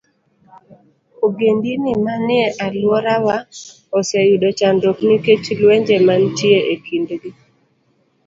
[1.25, 3.35] Ogendini manie alworano
[3.97, 7.29] oseyudo chandruok nikech lwenje mantie e kindgi.